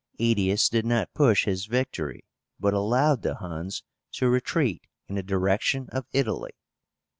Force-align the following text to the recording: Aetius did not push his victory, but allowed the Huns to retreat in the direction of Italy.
Aetius 0.17 0.67
did 0.67 0.83
not 0.83 1.13
push 1.13 1.45
his 1.45 1.67
victory, 1.67 2.25
but 2.59 2.73
allowed 2.73 3.21
the 3.21 3.35
Huns 3.35 3.83
to 4.13 4.27
retreat 4.29 4.87
in 5.07 5.13
the 5.13 5.21
direction 5.21 5.89
of 5.91 6.07
Italy. 6.11 6.53